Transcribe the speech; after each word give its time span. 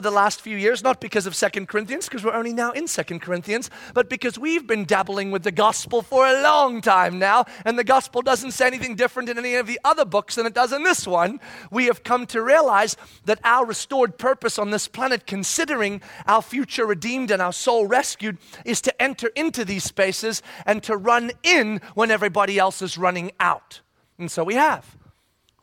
the 0.00 0.10
last 0.12 0.40
few 0.40 0.56
years, 0.56 0.84
not 0.84 1.00
because 1.00 1.26
of 1.26 1.34
Second 1.34 1.66
Corinthians, 1.66 2.04
because 2.04 2.24
we're 2.24 2.32
only 2.32 2.52
now 2.52 2.70
in 2.70 2.86
Second 2.86 3.20
Corinthians, 3.20 3.68
but 3.94 4.08
because 4.08 4.38
we've 4.38 4.64
been 4.64 4.84
dabbling 4.84 5.32
with 5.32 5.42
the 5.42 5.50
gospel 5.50 6.02
for 6.02 6.24
a 6.24 6.40
long 6.40 6.80
time 6.80 7.18
now, 7.18 7.44
and 7.64 7.76
the 7.76 7.82
gospel 7.82 8.22
doesn't 8.22 8.52
say 8.52 8.68
anything 8.68 8.94
different 8.94 9.28
in 9.28 9.36
any 9.36 9.56
of 9.56 9.66
the 9.66 9.80
other 9.82 10.04
books 10.04 10.36
than 10.36 10.46
it 10.46 10.54
does 10.54 10.72
in 10.72 10.84
this 10.84 11.04
one. 11.04 11.40
We 11.72 11.86
have 11.86 12.04
come 12.04 12.26
to 12.26 12.40
realize 12.40 12.96
that 13.24 13.40
our 13.42 13.66
restored 13.66 14.18
purpose 14.18 14.56
on 14.56 14.70
this 14.70 14.86
planet, 14.86 15.26
considering 15.26 16.00
our 16.28 16.42
future 16.42 16.86
redeemed 16.86 17.32
and 17.32 17.42
our 17.42 17.52
soul 17.52 17.88
rescued, 17.88 18.38
is 18.64 18.80
to 18.82 19.02
enter 19.02 19.32
into 19.34 19.64
these 19.64 19.82
spaces 19.82 20.44
and 20.64 20.80
to 20.84 20.96
run 20.96 21.32
in 21.42 21.80
when 21.94 22.12
everybody 22.12 22.56
else 22.56 22.82
is 22.82 22.98
running 22.98 23.32
out. 23.40 23.80
And 24.16 24.30
so 24.30 24.44
we 24.44 24.54
have 24.54 24.96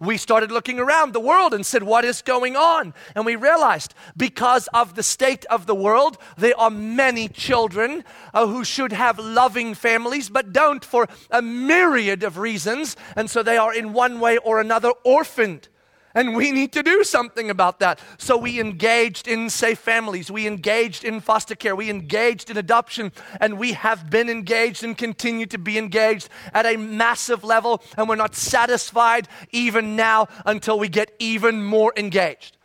we 0.00 0.16
started 0.16 0.50
looking 0.50 0.80
around 0.80 1.12
the 1.12 1.20
world 1.20 1.54
and 1.54 1.64
said, 1.64 1.82
What 1.82 2.04
is 2.04 2.22
going 2.22 2.56
on? 2.56 2.94
And 3.14 3.24
we 3.24 3.36
realized 3.36 3.94
because 4.16 4.68
of 4.74 4.94
the 4.94 5.02
state 5.02 5.44
of 5.46 5.66
the 5.66 5.74
world, 5.74 6.18
there 6.36 6.58
are 6.58 6.70
many 6.70 7.28
children 7.28 8.04
uh, 8.32 8.46
who 8.46 8.64
should 8.64 8.92
have 8.92 9.18
loving 9.18 9.74
families 9.74 10.28
but 10.28 10.52
don't 10.52 10.84
for 10.84 11.08
a 11.30 11.40
myriad 11.40 12.22
of 12.22 12.38
reasons. 12.38 12.96
And 13.16 13.30
so 13.30 13.42
they 13.42 13.56
are 13.56 13.74
in 13.74 13.92
one 13.92 14.20
way 14.20 14.36
or 14.38 14.60
another 14.60 14.92
orphaned. 15.04 15.68
And 16.14 16.36
we 16.36 16.52
need 16.52 16.72
to 16.72 16.82
do 16.82 17.02
something 17.02 17.50
about 17.50 17.80
that. 17.80 18.00
So 18.18 18.36
we 18.36 18.60
engaged 18.60 19.26
in 19.26 19.50
safe 19.50 19.80
families. 19.80 20.30
We 20.30 20.46
engaged 20.46 21.04
in 21.04 21.20
foster 21.20 21.56
care. 21.56 21.74
We 21.74 21.90
engaged 21.90 22.50
in 22.50 22.56
adoption. 22.56 23.12
And 23.40 23.58
we 23.58 23.72
have 23.72 24.10
been 24.10 24.28
engaged 24.28 24.84
and 24.84 24.96
continue 24.96 25.46
to 25.46 25.58
be 25.58 25.76
engaged 25.76 26.28
at 26.52 26.66
a 26.66 26.76
massive 26.76 27.42
level. 27.42 27.82
And 27.96 28.08
we're 28.08 28.14
not 28.14 28.36
satisfied 28.36 29.28
even 29.50 29.96
now 29.96 30.28
until 30.46 30.78
we 30.78 30.88
get 30.88 31.12
even 31.18 31.64
more 31.64 31.92
engaged. 31.96 32.56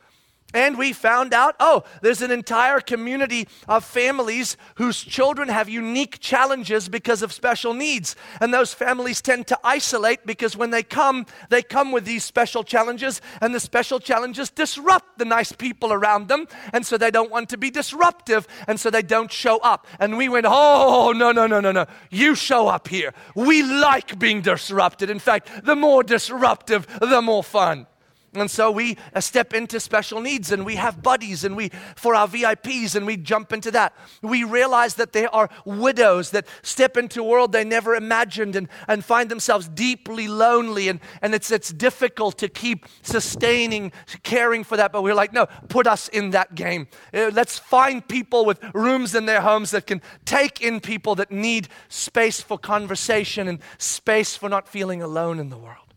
And 0.53 0.77
we 0.77 0.93
found 0.93 1.33
out 1.33 1.55
oh, 1.59 1.83
there's 2.01 2.21
an 2.21 2.31
entire 2.31 2.79
community 2.79 3.47
of 3.67 3.83
families 3.83 4.57
whose 4.75 5.01
children 5.03 5.49
have 5.49 5.69
unique 5.69 6.19
challenges 6.19 6.89
because 6.89 7.21
of 7.21 7.33
special 7.33 7.73
needs. 7.73 8.15
And 8.41 8.53
those 8.53 8.73
families 8.73 9.21
tend 9.21 9.47
to 9.47 9.59
isolate 9.63 10.25
because 10.25 10.55
when 10.55 10.71
they 10.71 10.83
come, 10.83 11.25
they 11.49 11.61
come 11.61 11.91
with 11.91 12.05
these 12.05 12.23
special 12.23 12.63
challenges, 12.63 13.21
and 13.41 13.53
the 13.53 13.59
special 13.59 13.99
challenges 13.99 14.49
disrupt 14.49 15.17
the 15.17 15.25
nice 15.25 15.51
people 15.51 15.93
around 15.93 16.27
them. 16.27 16.47
And 16.73 16.85
so 16.85 16.97
they 16.97 17.11
don't 17.11 17.31
want 17.31 17.49
to 17.49 17.57
be 17.57 17.69
disruptive, 17.69 18.47
and 18.67 18.79
so 18.79 18.89
they 18.89 19.01
don't 19.01 19.31
show 19.31 19.57
up. 19.59 19.85
And 19.99 20.17
we 20.17 20.29
went, 20.29 20.45
oh, 20.47 21.13
no, 21.15 21.31
no, 21.31 21.47
no, 21.47 21.59
no, 21.59 21.71
no. 21.71 21.85
You 22.09 22.35
show 22.35 22.67
up 22.67 22.87
here. 22.87 23.13
We 23.35 23.63
like 23.63 24.17
being 24.17 24.41
disrupted. 24.41 25.09
In 25.09 25.19
fact, 25.19 25.65
the 25.65 25.75
more 25.75 26.03
disruptive, 26.03 26.87
the 26.99 27.21
more 27.21 27.43
fun. 27.43 27.87
And 28.33 28.49
so 28.49 28.69
we 28.69 28.97
uh, 29.13 29.21
step 29.21 29.53
into 29.53 29.79
special 29.79 30.21
needs 30.21 30.51
and 30.51 30.65
we 30.65 30.75
have 30.75 31.01
buddies 31.01 31.43
and 31.43 31.55
we, 31.55 31.69
for 31.95 32.13
our 32.13 32.27
VIPs, 32.27 32.95
and 32.95 33.05
we 33.05 33.17
jump 33.17 33.51
into 33.51 33.71
that. 33.71 33.93
We 34.21 34.43
realize 34.43 34.95
that 34.95 35.13
there 35.13 35.33
are 35.33 35.49
widows 35.65 36.31
that 36.31 36.47
step 36.61 36.95
into 36.95 37.21
a 37.21 37.23
world 37.23 37.51
they 37.51 37.63
never 37.63 37.95
imagined 37.95 38.55
and, 38.55 38.67
and 38.87 39.03
find 39.03 39.29
themselves 39.29 39.67
deeply 39.67 40.27
lonely. 40.27 40.89
And, 40.89 40.99
and 41.21 41.33
it's, 41.33 41.49
it's 41.49 41.73
difficult 41.73 42.37
to 42.39 42.49
keep 42.49 42.85
sustaining, 43.01 43.91
caring 44.23 44.63
for 44.63 44.77
that. 44.77 44.91
But 44.91 45.01
we're 45.01 45.15
like, 45.15 45.33
no, 45.33 45.47
put 45.67 45.87
us 45.87 46.07
in 46.09 46.29
that 46.31 46.53
game. 46.53 46.87
Uh, 47.13 47.31
let's 47.33 47.57
find 47.57 48.07
people 48.07 48.45
with 48.45 48.63
rooms 48.75 49.15
in 49.15 49.25
their 49.25 49.41
homes 49.41 49.71
that 49.71 49.87
can 49.87 50.01
take 50.25 50.61
in 50.61 50.79
people 50.79 51.15
that 51.15 51.31
need 51.31 51.67
space 51.87 52.41
for 52.41 52.59
conversation 52.59 53.47
and 53.47 53.59
space 53.79 54.35
for 54.35 54.49
not 54.49 54.67
feeling 54.67 55.01
alone 55.01 55.39
in 55.39 55.49
the 55.49 55.57
world. 55.57 55.88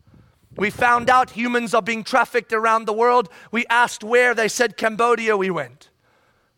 We 0.55 0.69
found 0.69 1.09
out 1.09 1.31
humans 1.31 1.73
are 1.73 1.81
being 1.81 2.03
trafficked 2.03 2.53
around 2.53 2.85
the 2.85 2.93
world. 2.93 3.29
We 3.51 3.65
asked 3.69 4.03
where. 4.03 4.35
They 4.35 4.47
said 4.47 4.77
Cambodia, 4.77 5.35
we 5.35 5.49
went. 5.49 5.89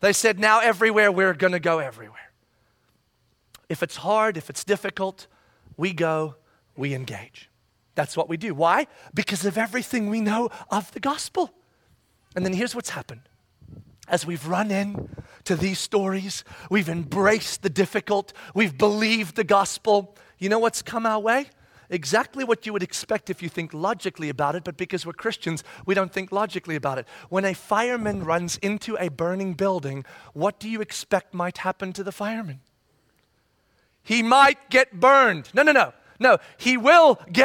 They 0.00 0.12
said 0.12 0.38
now 0.38 0.60
everywhere, 0.60 1.10
we're 1.10 1.34
going 1.34 1.54
to 1.54 1.60
go 1.60 1.78
everywhere. 1.78 2.30
If 3.68 3.82
it's 3.82 3.96
hard, 3.96 4.36
if 4.36 4.50
it's 4.50 4.64
difficult, 4.64 5.26
we 5.76 5.92
go, 5.92 6.36
we 6.76 6.94
engage. 6.94 7.50
That's 7.94 8.16
what 8.16 8.28
we 8.28 8.36
do. 8.36 8.54
Why? 8.54 8.86
Because 9.14 9.44
of 9.44 9.56
everything 9.56 10.10
we 10.10 10.20
know 10.20 10.50
of 10.70 10.92
the 10.92 11.00
gospel. 11.00 11.52
And 12.36 12.44
then 12.44 12.52
here's 12.52 12.74
what's 12.74 12.90
happened. 12.90 13.22
As 14.08 14.24
we've 14.24 14.46
run 14.46 14.70
in 14.70 15.08
to 15.44 15.56
these 15.56 15.80
stories, 15.80 16.44
we've 16.70 16.88
embraced 16.88 17.62
the 17.62 17.70
difficult, 17.70 18.32
we've 18.54 18.76
believed 18.76 19.34
the 19.34 19.44
gospel. 19.44 20.14
You 20.38 20.50
know 20.50 20.58
what's 20.58 20.82
come 20.82 21.06
our 21.06 21.18
way? 21.18 21.46
Exactly 21.90 22.44
what 22.44 22.66
you 22.66 22.72
would 22.72 22.82
expect 22.82 23.30
if 23.30 23.42
you 23.42 23.48
think 23.48 23.74
logically 23.74 24.28
about 24.28 24.54
it, 24.54 24.64
but 24.64 24.76
because 24.76 25.04
we're 25.04 25.12
Christians, 25.12 25.62
we 25.84 25.94
don't 25.94 26.12
think 26.12 26.32
logically 26.32 26.76
about 26.76 26.98
it. 26.98 27.06
When 27.28 27.44
a 27.44 27.54
fireman 27.54 28.24
runs 28.24 28.56
into 28.58 28.96
a 28.98 29.08
burning 29.08 29.54
building, 29.54 30.04
what 30.32 30.58
do 30.58 30.68
you 30.68 30.80
expect 30.80 31.34
might 31.34 31.58
happen 31.58 31.92
to 31.92 32.02
the 32.02 32.12
fireman? 32.12 32.60
He 34.02 34.22
might 34.22 34.70
get 34.70 35.00
burned. 35.00 35.50
No, 35.52 35.62
no, 35.62 35.72
no. 35.72 35.92
No, 36.18 36.38
he 36.56 36.78
will 36.78 37.20
get 37.30 37.44